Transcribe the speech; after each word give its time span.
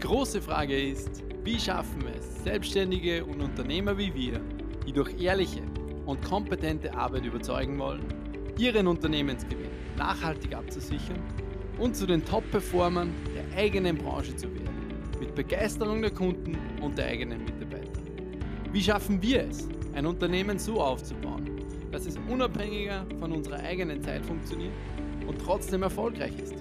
große 0.00 0.40
Frage 0.40 0.80
ist, 0.80 1.22
wie 1.44 1.58
schaffen 1.58 2.04
es 2.18 2.42
Selbstständige 2.42 3.24
und 3.24 3.40
Unternehmer 3.40 3.96
wie 3.96 4.12
wir, 4.14 4.40
die 4.86 4.92
durch 4.92 5.20
ehrliche 5.20 5.62
und 6.06 6.22
kompetente 6.22 6.92
Arbeit 6.94 7.24
überzeugen 7.24 7.78
wollen, 7.78 8.02
ihren 8.58 8.86
Unternehmensgewinn 8.86 9.70
nachhaltig 9.96 10.54
abzusichern 10.54 11.22
und 11.78 11.94
zu 11.94 12.06
den 12.06 12.24
Top-Performern 12.24 13.12
der 13.34 13.58
eigenen 13.58 13.98
Branche 13.98 14.34
zu 14.34 14.52
werden, 14.54 14.94
mit 15.20 15.34
Begeisterung 15.34 16.00
der 16.00 16.10
Kunden 16.10 16.56
und 16.80 16.96
der 16.96 17.06
eigenen 17.06 17.44
Mitarbeiter. 17.44 18.00
Wie 18.72 18.82
schaffen 18.82 19.20
wir 19.22 19.44
es, 19.44 19.68
ein 19.92 20.06
Unternehmen 20.06 20.58
so 20.58 20.80
aufzubauen, 20.80 21.50
dass 21.92 22.06
es 22.06 22.18
unabhängiger 22.28 23.04
von 23.18 23.32
unserer 23.32 23.58
eigenen 23.58 24.02
Zeit 24.02 24.24
funktioniert 24.24 24.72
und 25.26 25.38
trotzdem 25.38 25.82
erfolgreich 25.82 26.38
ist? 26.42 26.59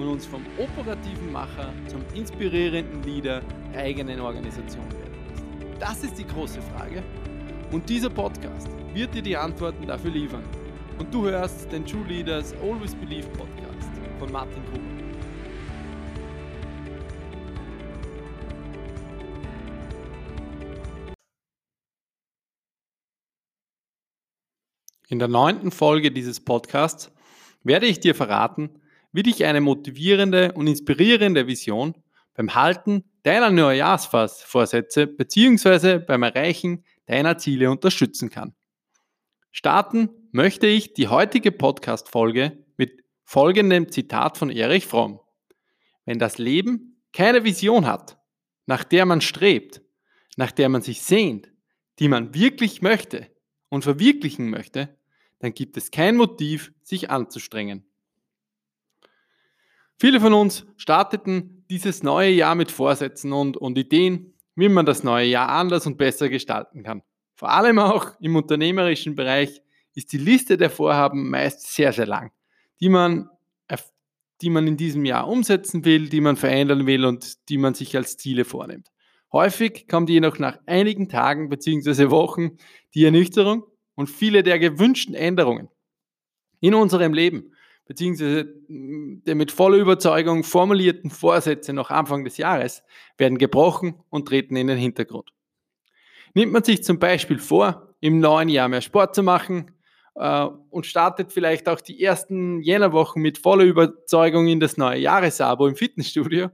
Und 0.00 0.08
uns 0.08 0.26
vom 0.26 0.44
operativen 0.58 1.30
Macher 1.30 1.72
zum 1.86 2.02
inspirierenden 2.14 3.02
Leader 3.02 3.42
der 3.72 3.82
eigenen 3.82 4.20
Organisation 4.20 4.84
werden 4.92 5.14
lässt? 5.28 5.44
Das 5.80 6.02
ist 6.02 6.18
die 6.18 6.26
große 6.26 6.60
Frage 6.62 7.02
und 7.70 7.88
dieser 7.88 8.10
Podcast 8.10 8.68
wird 8.94 9.14
dir 9.14 9.22
die 9.22 9.36
Antworten 9.36 9.86
dafür 9.86 10.10
liefern. 10.10 10.44
Und 10.98 11.14
du 11.14 11.24
hörst 11.24 11.70
den 11.72 11.86
True 11.86 12.04
Leaders 12.06 12.54
Always 12.62 12.94
Believe 12.94 13.28
Podcast 13.28 13.90
von 14.18 14.32
Martin 14.32 14.62
Gruber. 14.66 14.90
In 25.08 25.18
der 25.18 25.28
neunten 25.28 25.70
Folge 25.70 26.12
dieses 26.12 26.38
Podcasts 26.38 27.10
werde 27.64 27.86
ich 27.86 27.98
dir 28.00 28.14
verraten, 28.14 28.70
wie 29.12 29.22
dich 29.22 29.44
eine 29.44 29.60
motivierende 29.60 30.52
und 30.52 30.66
inspirierende 30.66 31.46
Vision 31.46 31.94
beim 32.34 32.54
Halten 32.54 33.04
deiner 33.22 33.50
Neujahrsvorsätze 33.50 35.06
bzw. 35.06 35.98
beim 35.98 36.22
Erreichen 36.22 36.84
deiner 37.06 37.38
Ziele 37.38 37.70
unterstützen 37.70 38.30
kann. 38.30 38.54
Starten 39.50 40.10
möchte 40.32 40.66
ich 40.66 40.94
die 40.94 41.08
heutige 41.08 41.50
Podcast-Folge 41.50 42.64
mit 42.76 43.04
folgendem 43.24 43.90
Zitat 43.90 44.38
von 44.38 44.50
Erich 44.50 44.86
Fromm. 44.86 45.20
Wenn 46.04 46.18
das 46.18 46.38
Leben 46.38 47.02
keine 47.12 47.44
Vision 47.44 47.86
hat, 47.86 48.18
nach 48.66 48.84
der 48.84 49.06
man 49.06 49.20
strebt, 49.20 49.82
nach 50.36 50.52
der 50.52 50.68
man 50.68 50.82
sich 50.82 51.02
sehnt, 51.02 51.50
die 51.98 52.08
man 52.08 52.32
wirklich 52.34 52.80
möchte 52.80 53.28
und 53.68 53.82
verwirklichen 53.82 54.48
möchte, 54.48 54.96
dann 55.40 55.52
gibt 55.52 55.76
es 55.76 55.90
kein 55.90 56.16
Motiv, 56.16 56.72
sich 56.82 57.10
anzustrengen. 57.10 57.89
Viele 60.00 60.18
von 60.18 60.32
uns 60.32 60.66
starteten 60.78 61.66
dieses 61.68 62.02
neue 62.02 62.30
Jahr 62.30 62.54
mit 62.54 62.72
Vorsätzen 62.72 63.34
und, 63.34 63.58
und 63.58 63.76
Ideen, 63.76 64.32
wie 64.54 64.70
man 64.70 64.86
das 64.86 65.04
neue 65.04 65.26
Jahr 65.26 65.50
anders 65.50 65.86
und 65.86 65.98
besser 65.98 66.30
gestalten 66.30 66.82
kann. 66.82 67.02
Vor 67.34 67.50
allem 67.50 67.78
auch 67.78 68.18
im 68.18 68.34
unternehmerischen 68.34 69.14
Bereich 69.14 69.60
ist 69.94 70.14
die 70.14 70.18
Liste 70.18 70.56
der 70.56 70.70
Vorhaben 70.70 71.28
meist 71.28 71.74
sehr, 71.74 71.92
sehr 71.92 72.06
lang, 72.06 72.32
die 72.80 72.88
man, 72.88 73.28
die 74.40 74.48
man 74.48 74.66
in 74.66 74.78
diesem 74.78 75.04
Jahr 75.04 75.28
umsetzen 75.28 75.84
will, 75.84 76.08
die 76.08 76.22
man 76.22 76.36
verändern 76.36 76.86
will 76.86 77.04
und 77.04 77.50
die 77.50 77.58
man 77.58 77.74
sich 77.74 77.94
als 77.94 78.16
Ziele 78.16 78.46
vornimmt. 78.46 78.88
Häufig 79.34 79.86
kommt 79.86 80.08
jedoch 80.08 80.38
nach 80.38 80.58
einigen 80.64 81.10
Tagen 81.10 81.50
bzw. 81.50 82.08
Wochen 82.08 82.56
die 82.94 83.04
Ernüchterung 83.04 83.64
und 83.96 84.08
viele 84.08 84.42
der 84.42 84.58
gewünschten 84.58 85.14
Änderungen 85.14 85.68
in 86.60 86.72
unserem 86.72 87.12
Leben 87.12 87.52
beziehungsweise 87.90 88.44
mm, 88.68 89.24
der 89.26 89.34
mit 89.34 89.50
voller 89.50 89.78
Überzeugung 89.78 90.44
formulierten 90.44 91.10
Vorsätze 91.10 91.72
noch 91.72 91.90
Anfang 91.90 92.22
des 92.22 92.36
Jahres 92.36 92.84
werden 93.18 93.36
gebrochen 93.36 93.96
und 94.10 94.28
treten 94.28 94.54
in 94.54 94.68
den 94.68 94.78
Hintergrund. 94.78 95.32
Nimmt 96.34 96.52
man 96.52 96.62
sich 96.62 96.84
zum 96.84 97.00
Beispiel 97.00 97.40
vor, 97.40 97.96
im 97.98 98.20
neuen 98.20 98.48
Jahr 98.48 98.68
mehr 98.68 98.80
Sport 98.80 99.16
zu 99.16 99.24
machen 99.24 99.72
äh, 100.14 100.46
und 100.70 100.86
startet 100.86 101.32
vielleicht 101.32 101.68
auch 101.68 101.80
die 101.80 102.00
ersten 102.00 102.60
Jännerwochen 102.60 103.22
mit 103.22 103.38
voller 103.38 103.64
Überzeugung 103.64 104.46
in 104.46 104.60
das 104.60 104.76
neue 104.76 105.00
Jahresabo 105.00 105.66
im 105.66 105.74
Fitnessstudio, 105.74 106.50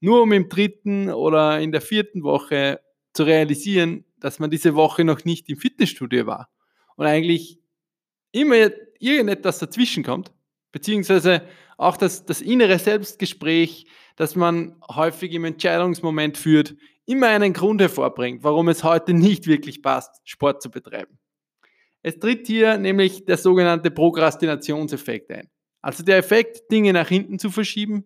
nur 0.00 0.22
um 0.22 0.32
im 0.32 0.48
dritten 0.48 1.08
oder 1.08 1.60
in 1.60 1.70
der 1.70 1.82
vierten 1.82 2.24
Woche 2.24 2.80
zu 3.12 3.22
realisieren, 3.22 4.04
dass 4.18 4.40
man 4.40 4.50
diese 4.50 4.74
Woche 4.74 5.04
noch 5.04 5.24
nicht 5.24 5.48
im 5.50 5.56
Fitnessstudio 5.56 6.26
war 6.26 6.50
und 6.96 7.06
eigentlich 7.06 7.60
immer 8.32 8.56
irgendetwas 8.98 9.60
dazwischen 9.60 10.02
kommt, 10.02 10.32
Beziehungsweise 10.72 11.42
auch 11.76 11.96
das, 11.96 12.24
das 12.24 12.40
innere 12.40 12.78
Selbstgespräch, 12.78 13.86
das 14.16 14.36
man 14.36 14.76
häufig 14.90 15.32
im 15.32 15.44
Entscheidungsmoment 15.44 16.36
führt, 16.36 16.74
immer 17.06 17.28
einen 17.28 17.52
Grund 17.52 17.80
hervorbringt, 17.80 18.44
warum 18.44 18.68
es 18.68 18.84
heute 18.84 19.14
nicht 19.14 19.46
wirklich 19.46 19.82
passt, 19.82 20.20
Sport 20.24 20.62
zu 20.62 20.70
betreiben. 20.70 21.18
Es 22.02 22.18
tritt 22.18 22.46
hier 22.46 22.78
nämlich 22.78 23.24
der 23.24 23.36
sogenannte 23.36 23.90
Prokrastinationseffekt 23.90 25.30
ein. 25.32 25.50
Also 25.82 26.02
der 26.02 26.18
Effekt, 26.18 26.70
Dinge 26.70 26.92
nach 26.92 27.08
hinten 27.08 27.38
zu 27.38 27.50
verschieben. 27.50 28.04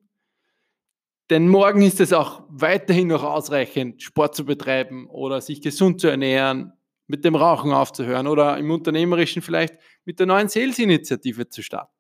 Denn 1.31 1.49
morgen 1.49 1.83
ist 1.83 2.01
es 2.01 2.13
auch 2.13 2.45
weiterhin 2.49 3.09
noch 3.09 3.23
ausreichend, 3.23 4.03
Sport 4.03 4.35
zu 4.35 4.45
betreiben 4.45 5.09
oder 5.09 5.41
sich 5.41 5.63
gesund 5.63 6.01
zu 6.01 6.09
ernähren, 6.09 6.73
mit 7.07 7.25
dem 7.25 7.35
Rauchen 7.35 7.73
aufzuhören 7.73 8.27
oder 8.27 8.59
im 8.59 8.71
Unternehmerischen 8.71 9.43
vielleicht 9.43 9.75
mit 10.05 10.19
der 10.19 10.27
neuen 10.27 10.49
Sales-Initiative 10.49 11.49
zu 11.49 11.63
starten. 11.63 11.94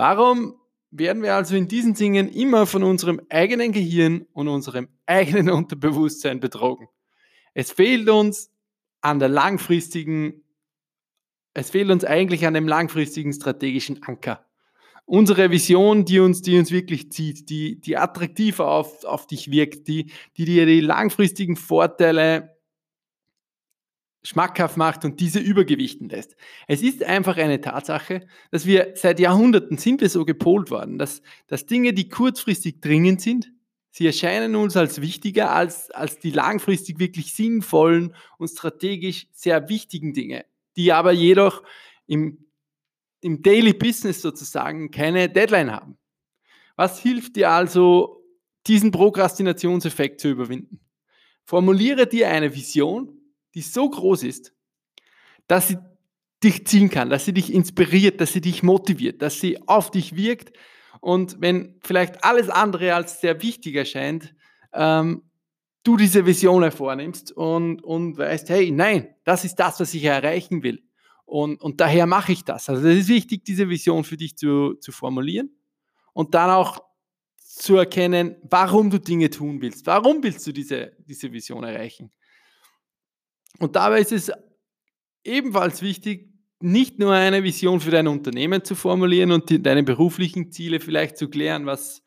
Warum 0.00 0.54
werden 0.90 1.22
wir 1.22 1.34
also 1.34 1.54
in 1.54 1.68
diesen 1.68 1.92
Dingen 1.92 2.30
immer 2.30 2.64
von 2.64 2.82
unserem 2.84 3.20
eigenen 3.28 3.70
Gehirn 3.70 4.26
und 4.32 4.48
unserem 4.48 4.88
eigenen 5.04 5.50
Unterbewusstsein 5.60 6.40
betrogen? 6.40 6.88
Es 7.52 7.70
fehlt 7.70 8.08
uns 8.08 8.50
an 9.02 9.18
der 9.18 9.28
langfristigen, 9.28 10.42
es 11.52 11.68
fehlt 11.68 11.90
uns 11.90 12.06
eigentlich 12.06 12.46
an 12.46 12.54
dem 12.54 12.66
langfristigen 12.66 13.30
strategischen 13.34 14.02
Anker. 14.02 14.46
Unsere 15.04 15.50
Vision, 15.50 16.06
die 16.06 16.20
uns, 16.20 16.40
die 16.40 16.58
uns 16.58 16.70
wirklich 16.70 17.12
zieht, 17.12 17.50
die, 17.50 17.78
die 17.78 17.98
attraktiv 17.98 18.58
auf, 18.58 19.04
auf 19.04 19.26
dich 19.26 19.50
wirkt, 19.50 19.86
die, 19.86 20.10
die 20.38 20.46
dir 20.46 20.64
die 20.64 20.80
langfristigen 20.80 21.56
Vorteile 21.56 22.56
schmackhaft 24.22 24.76
macht 24.76 25.04
und 25.04 25.20
diese 25.20 25.38
übergewichten 25.38 26.08
lässt. 26.08 26.36
Es 26.66 26.82
ist 26.82 27.02
einfach 27.02 27.36
eine 27.38 27.60
Tatsache, 27.60 28.26
dass 28.50 28.66
wir 28.66 28.92
seit 28.94 29.18
Jahrhunderten 29.18 29.78
sind 29.78 30.00
wir 30.00 30.10
so 30.10 30.24
gepolt 30.24 30.70
worden, 30.70 30.98
dass, 30.98 31.22
dass 31.46 31.66
Dinge, 31.66 31.94
die 31.94 32.08
kurzfristig 32.08 32.80
dringend 32.80 33.22
sind, 33.22 33.50
sie 33.90 34.06
erscheinen 34.06 34.56
uns 34.56 34.76
als 34.76 35.00
wichtiger 35.00 35.52
als, 35.52 35.90
als 35.90 36.18
die 36.18 36.30
langfristig 36.30 36.98
wirklich 36.98 37.34
sinnvollen 37.34 38.14
und 38.38 38.48
strategisch 38.48 39.26
sehr 39.32 39.68
wichtigen 39.68 40.12
Dinge, 40.12 40.44
die 40.76 40.92
aber 40.92 41.12
jedoch 41.12 41.62
im, 42.06 42.44
im 43.22 43.42
Daily 43.42 43.72
Business 43.72 44.20
sozusagen 44.20 44.90
keine 44.90 45.28
Deadline 45.30 45.72
haben. 45.72 45.96
Was 46.76 47.00
hilft 47.00 47.36
dir 47.36 47.50
also, 47.50 48.22
diesen 48.66 48.90
Prokrastinationseffekt 48.90 50.20
zu 50.20 50.28
überwinden? 50.28 50.80
Formuliere 51.44 52.06
dir 52.06 52.28
eine 52.28 52.54
Vision, 52.54 53.19
die 53.54 53.62
so 53.62 53.88
groß 53.88 54.22
ist, 54.24 54.54
dass 55.46 55.68
sie 55.68 55.78
dich 56.42 56.66
ziehen 56.66 56.90
kann, 56.90 57.10
dass 57.10 57.24
sie 57.24 57.34
dich 57.34 57.52
inspiriert, 57.52 58.20
dass 58.20 58.32
sie 58.32 58.40
dich 58.40 58.62
motiviert, 58.62 59.20
dass 59.22 59.40
sie 59.40 59.60
auf 59.68 59.90
dich 59.90 60.16
wirkt. 60.16 60.56
Und 61.00 61.40
wenn 61.40 61.78
vielleicht 61.82 62.24
alles 62.24 62.48
andere 62.48 62.94
als 62.94 63.20
sehr 63.20 63.42
wichtig 63.42 63.74
erscheint, 63.76 64.34
ähm, 64.72 65.22
du 65.82 65.96
diese 65.96 66.26
Vision 66.26 66.62
hervornimmst 66.62 67.32
und, 67.32 67.82
und 67.82 68.18
weißt, 68.18 68.48
hey, 68.50 68.70
nein, 68.70 69.14
das 69.24 69.44
ist 69.44 69.56
das, 69.56 69.80
was 69.80 69.94
ich 69.94 70.04
erreichen 70.04 70.62
will. 70.62 70.82
Und, 71.24 71.60
und 71.60 71.80
daher 71.80 72.06
mache 72.06 72.32
ich 72.32 72.44
das. 72.44 72.68
Also 72.68 72.86
es 72.88 72.98
ist 72.98 73.08
wichtig, 73.08 73.44
diese 73.44 73.68
Vision 73.68 74.04
für 74.04 74.16
dich 74.16 74.36
zu, 74.36 74.74
zu 74.74 74.92
formulieren 74.92 75.50
und 76.12 76.34
dann 76.34 76.50
auch 76.50 76.80
zu 77.38 77.76
erkennen, 77.76 78.36
warum 78.42 78.90
du 78.90 78.98
Dinge 78.98 79.30
tun 79.30 79.60
willst. 79.60 79.86
Warum 79.86 80.22
willst 80.22 80.46
du 80.46 80.52
diese, 80.52 80.92
diese 80.98 81.32
Vision 81.32 81.64
erreichen? 81.64 82.10
Und 83.60 83.76
dabei 83.76 84.00
ist 84.00 84.10
es 84.10 84.32
ebenfalls 85.22 85.82
wichtig, 85.82 86.28
nicht 86.60 86.98
nur 86.98 87.12
eine 87.12 87.44
Vision 87.44 87.80
für 87.80 87.90
dein 87.90 88.08
Unternehmen 88.08 88.64
zu 88.64 88.74
formulieren 88.74 89.32
und 89.32 89.64
deine 89.64 89.82
beruflichen 89.82 90.50
Ziele 90.50 90.80
vielleicht 90.80 91.16
zu 91.16 91.28
klären, 91.28 91.66
was 91.66 92.02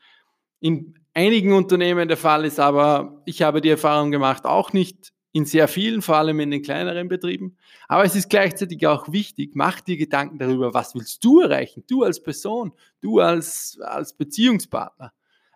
in 0.60 0.96
einigen 1.14 1.54
Unternehmen 1.54 2.08
der 2.08 2.18
Fall 2.18 2.46
ist, 2.46 2.60
aber 2.60 3.22
ich 3.26 3.42
habe 3.42 3.62
die 3.62 3.70
Erfahrung 3.70 4.12
gemacht, 4.12 4.46
auch 4.46 4.74
nicht 4.74 5.14
in 5.32 5.46
sehr 5.46 5.68
vielen, 5.68 6.02
vor 6.02 6.18
allem 6.18 6.40
in 6.40 6.52
den 6.52 6.62
kleineren 6.62 7.08
Betrieben. 7.08 7.58
Aber 7.88 8.04
es 8.04 8.16
ist 8.16 8.30
gleichzeitig 8.30 8.86
auch 8.86 9.12
wichtig, 9.12 9.52
mach 9.56 9.82
dir 9.82 9.98
Gedanken 9.98 10.38
darüber, 10.38 10.74
was 10.74 10.94
willst 10.96 11.24
du 11.24 11.42
erreichen, 11.42 11.84
du 11.88 12.04
als 12.04 12.22
Person, 12.22 12.74
du 13.02 13.20
als, 13.20 13.80
als 13.82 14.14
Beziehungspartner. 14.16 15.12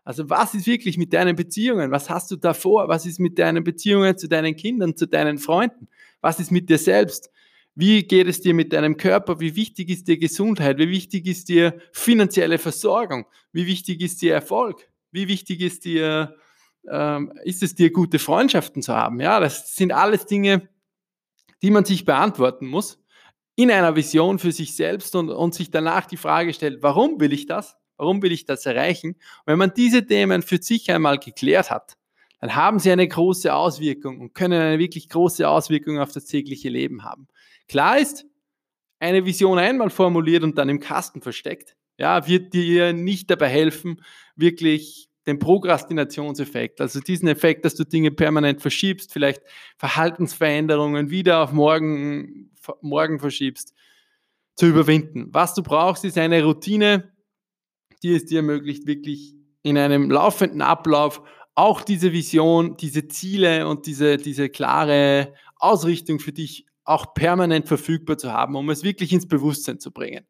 Also 0.08 0.30
was 0.30 0.54
ist 0.54 0.68
wirklich 0.68 0.98
mit 0.98 1.12
deinen 1.12 1.36
Beziehungen? 1.36 1.92
Was 1.92 2.10
hast 2.10 2.32
du 2.32 2.38
davor? 2.38 2.88
Was 2.88 3.06
ist 3.06 3.20
mit 3.20 3.38
deinen 3.38 3.66
Beziehungen 3.66 4.18
zu 4.18 4.30
deinen 4.30 4.56
Kindern, 4.56 4.96
zu 4.96 5.06
deinen 5.06 5.38
Freunden? 5.38 5.90
Was 6.22 6.40
ist 6.40 6.50
mit 6.50 6.70
dir 6.70 6.78
selbst? 6.78 7.30
Wie 7.76 8.04
geht 8.04 8.26
es 8.28 8.40
dir 8.40 8.54
mit 8.54 8.72
deinem 8.72 8.96
Körper? 8.96 9.42
Wie 9.42 9.58
wichtig 9.58 9.90
ist 9.90 10.08
dir 10.08 10.18
Gesundheit? 10.18 10.78
Wie 10.78 10.88
wichtig 10.88 11.28
ist 11.28 11.50
dir 11.50 11.78
finanzielle 11.92 12.58
Versorgung? 12.58 13.26
Wie 13.52 13.68
wichtig 13.68 14.00
ist 14.00 14.22
dir 14.22 14.34
Erfolg? 14.34 14.90
Wie 15.12 15.28
wichtig 15.28 15.60
ist 15.60 15.84
dir 15.84 16.38
ähm, 16.90 17.34
ist 17.44 17.62
es 17.62 17.76
dir, 17.76 17.92
gute 17.92 18.18
Freundschaften 18.18 18.82
zu 18.82 18.96
haben? 18.96 19.20
Ja, 19.20 19.42
das 19.42 19.76
sind 19.76 19.92
alles 19.92 20.26
Dinge, 20.26 20.70
die 21.62 21.70
man 21.70 21.84
sich 21.84 22.06
beantworten 22.06 22.68
muss 22.68 22.98
in 23.58 23.72
einer 23.72 23.98
Vision 23.98 24.40
für 24.40 24.54
sich 24.54 24.74
selbst 24.74 25.18
und, 25.18 25.32
und 25.32 25.54
sich 25.54 25.70
danach 25.70 26.06
die 26.06 26.16
Frage 26.16 26.54
stellt, 26.54 26.82
warum 26.82 27.20
will 27.20 27.34
ich 27.34 27.46
das? 27.46 27.76
Warum 27.98 28.22
will 28.22 28.32
ich 28.32 28.46
das 28.46 28.66
erreichen? 28.66 29.12
Und 29.12 29.48
wenn 29.48 29.60
man 29.60 29.74
diese 29.76 30.06
Themen 30.06 30.42
für 30.42 30.58
sich 30.62 30.90
einmal 30.92 31.18
geklärt 31.18 31.72
hat, 31.72 31.98
dann 32.40 32.56
haben 32.56 32.80
sie 32.80 32.92
eine 32.92 33.08
große 33.08 33.54
Auswirkung 33.54 34.22
und 34.22 34.34
können 34.34 34.62
eine 34.62 34.80
wirklich 34.80 35.10
große 35.10 35.48
Auswirkung 35.48 36.00
auf 36.00 36.12
das 36.12 36.26
tägliche 36.26 36.70
Leben 36.70 37.04
haben. 37.04 37.28
Klar 37.68 37.98
ist, 38.00 38.26
eine 39.00 39.26
Vision 39.26 39.60
einmal 39.60 39.90
formuliert 39.90 40.44
und 40.44 40.58
dann 40.58 40.70
im 40.70 40.80
Kasten 40.80 41.22
versteckt, 41.22 41.76
ja, 41.98 42.28
wird 42.28 42.54
dir 42.54 42.94
nicht 42.94 43.30
dabei 43.30 43.50
helfen, 43.50 44.02
wirklich 44.36 45.10
den 45.26 45.40
Prokrastinationseffekt, 45.40 46.80
also 46.80 47.00
diesen 47.02 47.28
Effekt, 47.28 47.66
dass 47.66 47.76
du 47.76 47.84
Dinge 47.84 48.12
permanent 48.12 48.62
verschiebst, 48.62 49.12
vielleicht 49.12 49.42
Verhaltensveränderungen 49.78 51.10
wieder 51.10 51.44
auf 51.44 51.52
morgen, 51.52 52.52
morgen 52.82 53.20
verschiebst, 53.20 53.74
zu 54.56 54.68
überwinden. 54.68 55.28
Was 55.32 55.54
du 55.54 55.64
brauchst, 55.64 56.06
ist 56.06 56.18
eine 56.18 56.44
Routine, 56.44 57.12
die 58.04 58.14
es 58.14 58.26
dir 58.26 58.38
ermöglicht, 58.38 58.88
wirklich 58.88 59.36
in 59.64 59.78
einem 59.78 60.10
laufenden 60.10 60.62
Ablauf 60.62 61.22
auch 61.56 61.82
diese 61.82 62.14
Vision, 62.14 62.78
diese 62.78 63.08
Ziele 63.08 63.68
und 63.68 63.88
diese, 63.88 64.18
diese 64.18 64.50
klare 64.50 65.34
Ausrichtung 65.56 66.20
für 66.20 66.32
dich 66.32 66.66
auch 66.84 67.14
permanent 67.14 67.68
verfügbar 67.68 68.18
zu 68.18 68.32
haben, 68.32 68.56
um 68.56 68.70
es 68.70 68.84
wirklich 68.84 69.12
ins 69.12 69.28
Bewusstsein 69.28 69.80
zu 69.80 69.92
bringen. 69.92 70.26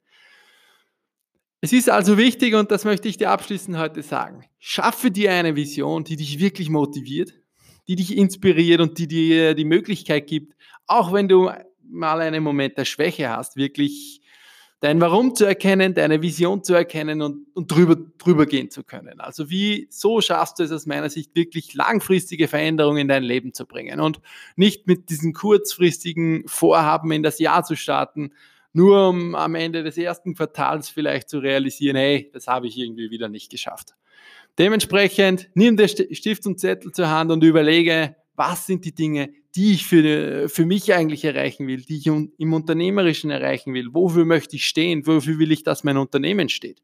Es 1.60 1.74
ist 1.74 1.90
also 1.90 2.18
wichtig, 2.18 2.56
und 2.56 2.72
das 2.72 2.86
möchte 2.86 3.08
ich 3.08 3.18
dir 3.18 3.32
abschließend 3.32 3.78
heute 3.78 4.04
sagen, 4.04 4.46
schaffe 4.60 5.12
dir 5.12 5.34
eine 5.34 5.56
Vision, 5.56 6.04
die 6.04 6.16
dich 6.16 6.40
wirklich 6.40 6.70
motiviert, 6.70 7.34
die 7.88 7.96
dich 7.96 8.16
inspiriert 8.16 8.80
und 8.80 8.98
die 8.98 9.08
dir 9.08 9.54
die 9.54 9.66
Möglichkeit 9.66 10.28
gibt, 10.28 10.54
auch 10.86 11.14
wenn 11.14 11.28
du 11.28 11.52
mal 11.84 12.22
einen 12.22 12.44
Moment 12.44 12.78
der 12.78 12.86
Schwäche 12.86 13.30
hast, 13.30 13.56
wirklich 13.56 14.22
dein 14.80 15.02
Warum 15.02 15.34
zu 15.34 15.46
erkennen, 15.46 15.94
deine 15.94 16.22
Vision 16.22 16.64
zu 16.64 16.74
erkennen 16.74 17.22
und, 17.22 17.48
und 17.56 17.72
drüber, 17.72 17.96
drüber 18.18 18.46
gehen 18.46 18.70
zu 18.70 18.84
können. 18.84 19.20
Also 19.20 19.50
wie, 19.50 19.88
so 19.90 20.22
schaffst 20.22 20.60
du 20.60 20.64
es 20.64 20.72
aus 20.72 20.86
meiner 20.86 21.10
Sicht 21.10 21.36
wirklich 21.36 21.74
langfristige 21.74 22.48
Veränderungen 22.48 23.00
in 23.00 23.08
dein 23.08 23.24
Leben 23.24 23.54
zu 23.54 23.66
bringen 23.66 24.00
und 24.00 24.20
nicht 24.56 24.86
mit 24.86 25.10
diesen 25.10 25.34
kurzfristigen 25.34 26.44
Vorhaben 26.48 27.12
in 27.12 27.24
das 27.24 27.40
Jahr 27.40 27.64
zu 27.64 27.76
starten, 27.76 28.32
nur 28.74 29.10
um 29.10 29.34
am 29.34 29.56
Ende 29.56 29.84
des 29.84 29.98
ersten 29.98 30.36
Quartals 30.36 30.90
vielleicht 30.90 31.30
zu 31.30 31.40
realisieren, 31.40 31.96
hey, 31.96 32.30
das 32.34 32.48
habe 32.48 32.68
ich 32.68 32.78
irgendwie 32.78 33.10
wieder 33.10 33.30
nicht 33.30 33.50
geschafft. 33.50 33.96
Dementsprechend 34.60 35.50
nimm 35.56 35.78
den 35.78 35.88
Stift 35.88 36.46
und 36.46 36.60
Zettel 36.60 36.92
zur 36.92 37.10
Hand 37.10 37.32
und 37.32 37.44
überlege, 37.44 38.16
was 38.36 38.68
sind 38.68 38.86
die 38.86 38.94
Dinge, 38.94 39.34
die 39.58 39.74
ich 39.74 39.86
für, 39.86 40.48
für 40.50 40.66
mich 40.66 40.94
eigentlich 40.94 41.26
erreichen 41.26 41.68
will, 41.68 41.82
die 41.82 41.98
ich 41.98 42.08
im 42.08 42.54
Unternehmerischen 42.54 43.32
erreichen 43.32 43.74
will, 43.74 43.94
wofür 43.94 44.24
möchte 44.24 44.56
ich 44.56 44.66
stehen, 44.66 45.06
wofür 45.08 45.40
will 45.40 45.52
ich, 45.52 45.64
dass 45.64 45.84
mein 45.84 45.98
Unternehmen 45.98 46.48
steht. 46.48 46.82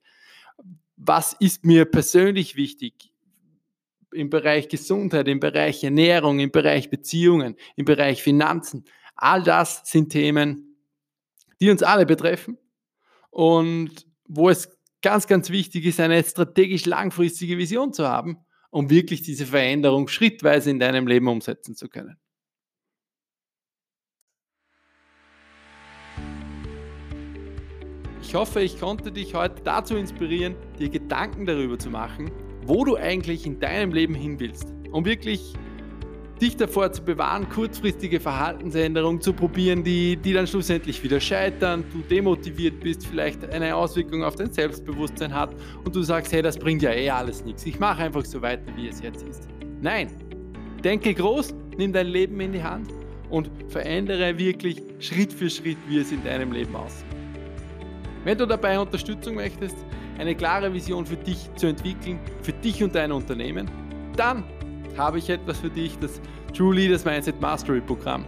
Was 0.98 1.34
ist 1.40 1.66
mir 1.66 1.86
persönlich 1.86 2.56
wichtig 2.56 3.14
im 4.14 4.30
Bereich 4.30 4.70
Gesundheit, 4.70 5.28
im 5.28 5.40
Bereich 5.40 5.84
Ernährung, 5.84 6.40
im 6.40 6.52
Bereich 6.52 6.90
Beziehungen, 6.90 7.56
im 7.76 7.86
Bereich 7.86 8.24
Finanzen. 8.24 8.86
All 9.16 9.44
das 9.44 9.82
sind 9.86 10.10
Themen, 10.10 10.78
die 11.60 11.70
uns 11.70 11.84
alle 11.84 12.06
betreffen 12.06 12.58
und 13.30 14.08
wo 14.26 14.50
es 14.50 14.70
ganz, 15.02 15.28
ganz 15.28 15.50
wichtig 15.50 15.86
ist, 15.86 16.00
eine 16.00 16.24
strategisch 16.24 16.86
langfristige 16.86 17.58
Vision 17.58 17.94
zu 17.94 18.08
haben, 18.08 18.38
um 18.72 18.90
wirklich 18.90 19.22
diese 19.22 19.46
Veränderung 19.46 20.08
schrittweise 20.08 20.72
in 20.72 20.80
deinem 20.80 21.08
Leben 21.08 21.28
umsetzen 21.28 21.76
zu 21.76 21.90
können. 21.90 22.18
Ich 28.26 28.36
hoffe, 28.36 28.62
ich 28.62 28.80
konnte 28.80 29.12
dich 29.12 29.36
heute 29.36 29.62
dazu 29.66 29.98
inspirieren, 29.98 30.56
dir 30.80 30.88
Gedanken 30.88 31.46
darüber 31.46 31.78
zu 31.78 31.90
machen, 31.90 32.32
wo 32.66 32.86
du 32.86 32.96
eigentlich 32.96 33.46
in 33.46 33.60
deinem 33.60 33.92
Leben 33.92 34.16
hin 34.16 34.40
willst, 34.40 34.74
um 34.92 35.04
wirklich 35.04 35.54
dich 36.42 36.56
davor 36.56 36.90
zu 36.94 37.04
bewahren, 37.04 37.50
kurzfristige 37.50 38.22
Verhaltensänderungen 38.22 39.22
zu 39.22 39.34
probieren, 39.34 39.84
die, 39.84 40.16
die 40.16 40.32
dann 40.32 40.48
schlussendlich 40.48 41.04
wieder 41.04 41.20
scheitern, 41.20 41.84
du 41.92 42.00
demotiviert 42.00 42.80
bist, 42.80 43.06
vielleicht 43.06 43.48
eine 43.50 43.76
Auswirkung 43.76 44.24
auf 44.24 44.36
dein 44.36 44.52
Selbstbewusstsein 44.52 45.34
hat 45.34 45.54
und 45.84 45.94
du 45.94 46.02
sagst, 46.02 46.32
hey, 46.32 46.42
das 46.42 46.58
bringt 46.58 46.82
ja 46.82 46.92
eh 46.92 47.10
alles 47.10 47.44
nichts, 47.44 47.66
ich 47.66 47.78
mache 47.78 48.04
einfach 48.04 48.24
so 48.24 48.42
weiter, 48.42 48.72
wie 48.78 48.88
es 48.88 49.02
jetzt 49.02 49.28
ist. 49.28 49.50
Nein, 49.82 50.08
denke 50.82 51.14
groß, 51.14 51.54
nimm 51.78 51.92
dein 51.92 52.08
Leben 52.08 52.40
in 52.40 52.54
die 52.54 52.64
Hand 52.64 52.88
und 53.30 53.52
verändere 53.68 54.38
wirklich 54.38 54.82
Schritt 55.00 55.34
für 55.34 55.50
Schritt, 55.50 55.78
wie 55.90 56.00
es 56.00 56.14
in 56.14 56.24
deinem 56.24 56.54
Leben 56.54 56.74
aussieht. 56.74 57.23
Wenn 58.24 58.38
du 58.38 58.46
dabei 58.46 58.80
Unterstützung 58.80 59.36
möchtest, 59.36 59.76
eine 60.18 60.36
klare 60.36 60.74
Vision 60.74 61.06
für 61.06 61.18
dich 61.18 61.50
zu 61.56 61.68
entwickeln, 61.68 62.20
für 62.42 62.54
dich 62.54 62.82
und 62.82 62.96
dein 62.96 63.12
Unternehmen, 63.12 63.70
dann 64.16 64.44
habe 64.98 65.18
ich 65.18 65.30
etwas 65.30 65.60
für 65.60 65.70
dich, 65.70 65.98
das 66.00 66.22
True 66.56 66.76
Leaders 66.76 67.04
Mindset 67.04 67.42
Mastery 67.42 67.82
Programm. 67.82 68.26